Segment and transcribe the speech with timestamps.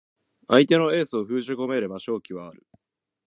[0.47, 2.65] 相手のエースを封じ込めれば勝機はある